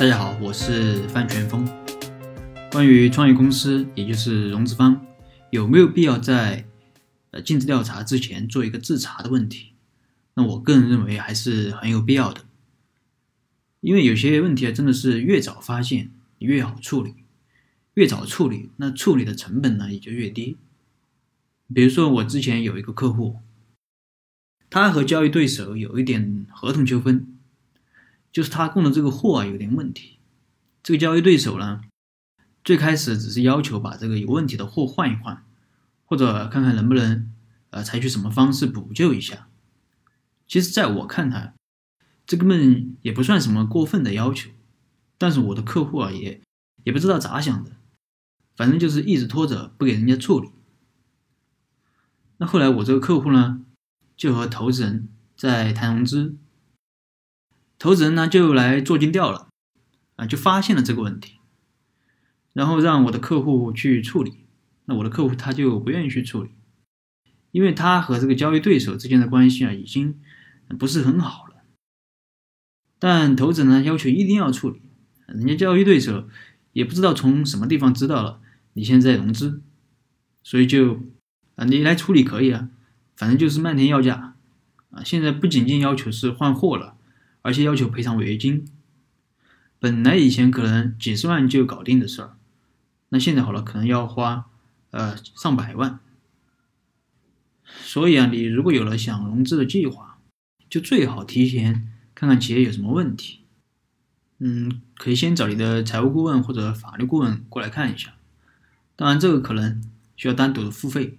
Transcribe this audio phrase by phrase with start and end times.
[0.00, 1.68] 大家好，我是范全峰。
[2.72, 4.98] 关于创业公司，也就是融资方，
[5.50, 6.64] 有没有必要在
[7.32, 9.74] 呃尽职调查之前做一个自查的问题？
[10.32, 12.46] 那我个人认为还是很有必要的。
[13.82, 17.16] 因为有些问题啊，真的是越早发现越好处理，
[17.92, 20.56] 越早处理，那处理的成本呢也就越低。
[21.74, 23.36] 比如说我之前有一个客户，
[24.70, 27.36] 他和交易对手有一点合同纠纷。
[28.32, 30.18] 就是他供的这个货啊有点问题，
[30.82, 31.80] 这个交易对手呢，
[32.62, 35.44] 最开始只是要求把这个有问题的货换一换，
[36.04, 37.32] 或者看看能不能
[37.70, 39.48] 呃采取什么方式补救一下。
[40.46, 41.54] 其实，在我看来，
[42.26, 44.50] 这根本也不算什么过分的要求，
[45.18, 46.40] 但是我的客户啊也
[46.84, 47.72] 也不知道咋想的，
[48.56, 50.50] 反正就是一直拖着不给人家处理。
[52.38, 53.64] 那后来我这个客户呢，
[54.16, 56.36] 就和投资人在谈融资。
[57.80, 59.48] 投资人呢就来做尽调了，
[60.16, 61.38] 啊，就发现了这个问题，
[62.52, 64.44] 然后让我的客户去处理。
[64.84, 66.50] 那我的客户他就不愿意去处理，
[67.52, 70.20] 因为他和这个交易对手之间的关系啊已经
[70.78, 71.54] 不是很好了。
[72.98, 74.82] 但投资人呢要求一定要处理，
[75.26, 76.28] 人家交易对手
[76.74, 78.42] 也不知道从什么地方知道了
[78.74, 79.62] 你现在融资，
[80.42, 81.00] 所以就
[81.54, 82.68] 啊你来处理可以啊，
[83.16, 84.36] 反正就是漫天要价
[84.90, 85.02] 啊。
[85.02, 86.98] 现在不仅仅要求是换货了。
[87.42, 88.66] 而且要求赔偿违约金，
[89.78, 92.36] 本来以前可能几十万就搞定的事儿，
[93.10, 94.46] 那现在好了，可能要花
[94.90, 95.98] 呃上百万。
[97.64, 100.18] 所以啊，你如果有了想融资的计划，
[100.68, 103.40] 就最好提前看看企业有什么问题。
[104.38, 108.14] 嗯，可以先找你的财务顾问或者法律顾问过来看一下。
[108.96, 109.82] 当然，这个可能
[110.16, 111.18] 需要单独的付费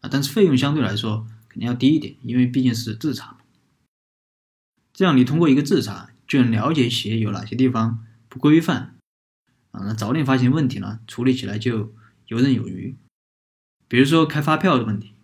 [0.00, 3.36] 啊，但是费用相对来说肯定要低一点，因为毕竟是自查。
[5.00, 8.98] 这样，你通过一个自查就能了解企业有哪些地方不规范
[9.70, 11.94] 啊，那早点发现问题呢，处理起来就
[12.26, 12.94] 游刃有余。
[13.88, 15.14] 比如说开发票的问题，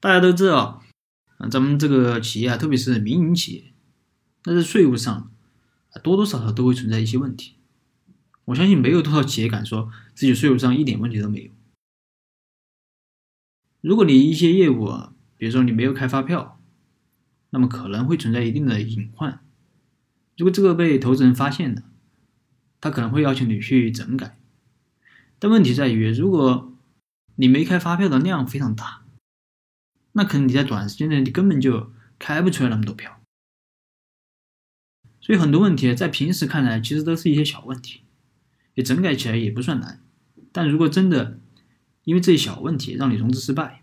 [0.00, 0.82] 大家都知道
[1.36, 3.72] 啊，咱们这个企业啊，特别是民营企业，
[4.46, 5.30] 那在税务上
[5.92, 7.54] 啊，多多少少都会存在一些问题。
[8.46, 11.52] 我相信没有多少企业敢说自己税务上一点问题都没有。
[13.82, 16.59] 如果你一些业务啊，比如说你没有开发票。
[17.50, 19.40] 那么可能会存在一定的隐患，
[20.36, 21.82] 如果这个被投资人发现了，
[22.80, 24.38] 他可能会要求你去整改。
[25.38, 26.72] 但问题在于，如果
[27.36, 29.02] 你没开发票的量非常大，
[30.12, 33.20] 那可能你在短时间内你根本就开不出来那么多票。
[35.20, 38.02] 所以很多问题在平时看来其实都是一些小问题，
[38.74, 40.00] 你整改起来也不算难。
[40.52, 41.38] 但如果真的
[42.04, 43.82] 因为这些小问题让你融资失败，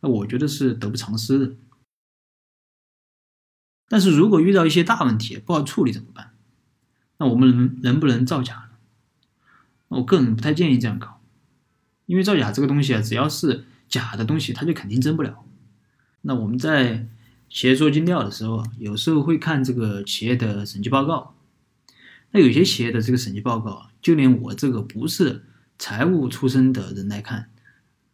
[0.00, 1.54] 那我觉得是得不偿失的。
[3.92, 6.30] 但是如果遇到一些大问题不好处理怎么办？
[7.18, 8.78] 那我们能能不能造假呢？
[9.88, 11.20] 我个人不太建议这样搞，
[12.06, 15.44] 因为造假这个东西啊，只要是假的东西，它就肯定真不了。
[16.22, 17.06] 那我们在
[17.50, 21.34] 企业做尽调的时候，有时候会看这个企业的审计报告。
[22.30, 25.44] 那有些企业的这个审计报告，就连我这个不是
[25.78, 27.50] 财务出身的人来看，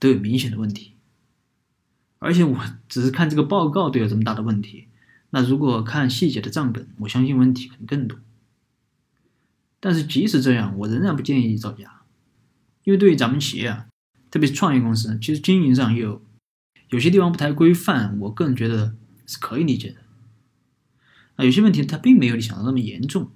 [0.00, 0.94] 都有明显的问题。
[2.18, 2.58] 而且我
[2.88, 4.87] 只是看这个报告都有这么大的问题。
[5.30, 8.18] 那如果看细节的账本，我相信问题肯定更多。
[9.80, 12.02] 但是即使这样，我仍然不建议造假，
[12.84, 13.88] 因为对于咱们企业啊，
[14.30, 16.22] 特别是创业公司，其实经营上有
[16.88, 18.96] 有些地方不太规范，我个人觉得
[19.26, 20.00] 是可以理解的。
[21.36, 23.30] 啊，有些问题它并没有你想的那么严重，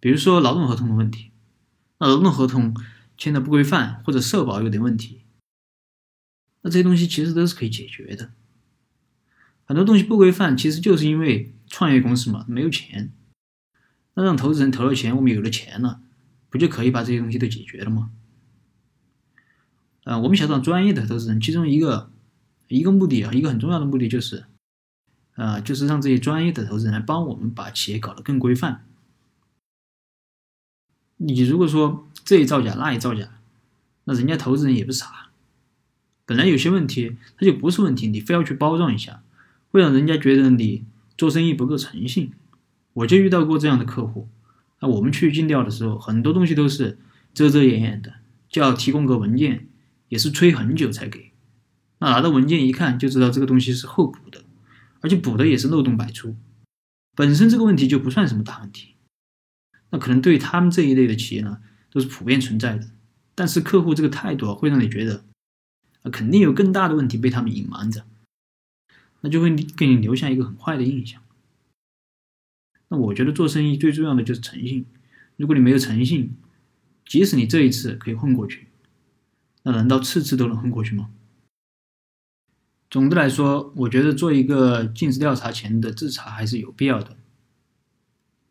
[0.00, 1.30] 比如说劳动合同的问题，
[1.98, 2.74] 那劳动合同
[3.16, 5.20] 签的不规范，或者社保有点问题，
[6.62, 8.32] 那这些东西其实都是可以解决的。
[9.66, 13.12] 很多东西不规范，其实就是因为创业公司嘛没有钱，
[14.14, 16.00] 那让投资人投了钱，我们有了钱了，
[16.50, 18.10] 不就可以把这些东西都解决了吗？
[20.04, 22.10] 啊，我们想找专业的投资人，其中一个
[22.68, 24.44] 一个目的啊，一个很重要的目的就是，
[25.32, 28.84] 啊，就是让这些专业的投资人来帮我们把企业搞得更规范。
[31.16, 33.40] 你如果说这一造假那一造假，
[34.04, 35.30] 那人家投资人也不傻，
[36.26, 39.23] 本来有些问题它就不是问题，你非要去包装一下。
[39.74, 40.84] 会让人家觉得你
[41.18, 42.30] 做生意不够诚信，
[42.92, 44.28] 我就遇到过这样的客户。
[44.80, 46.96] 那我们去尽调的时候，很多东西都是
[47.34, 48.14] 遮遮掩掩的，
[48.48, 49.66] 就要提供个文件，
[50.08, 51.32] 也是催很久才给。
[51.98, 54.44] 那拿到文件一看，就知道这个东西是后补的，
[55.00, 56.36] 而且补的也是漏洞百出。
[57.16, 58.94] 本身这个问题就不算什么大问题，
[59.90, 61.58] 那可能对他们这一类的企业呢，
[61.90, 62.90] 都是普遍存在的。
[63.34, 65.24] 但是客户这个态度会让你觉得，
[66.04, 68.04] 啊，肯定有更大的问题被他们隐瞒着。
[69.24, 71.22] 那就会给你留下一个很坏的印象。
[72.88, 74.84] 那我觉得做生意最重要的就是诚信，
[75.38, 76.36] 如果你没有诚信，
[77.06, 78.66] 即使你这一次可以混过去，
[79.62, 81.08] 那难道次次都能混过去吗？
[82.90, 87.16] 总的来说，我觉得做一个尽职调查前的自查还是有必要的。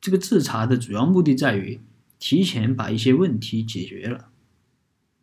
[0.02, 1.80] 这个自查的主要目的在于
[2.18, 4.32] 提前把一些问题解决了。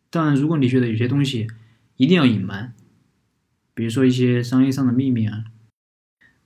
[0.09, 1.47] 当然，如果你觉得有些东西
[1.97, 2.73] 一定要隐瞒，
[3.73, 5.45] 比如说一些商业上的秘密啊，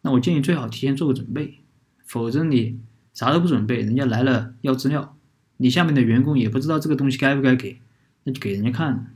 [0.02, 1.60] 那我建议最好提前做个准备。
[2.06, 2.80] 否则你
[3.14, 5.18] 啥都不准备，人家来了要资料，
[5.58, 7.82] 你下面的员工也不知道这个东西该不该给，
[8.24, 9.16] 那就给人家看。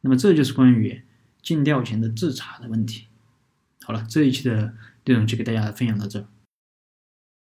[0.00, 1.02] 那么这就是关于。
[1.42, 3.08] 尽调前的自查的问题。
[3.82, 4.76] 好了，这一期的
[5.06, 6.24] 内容就给大家分享到这。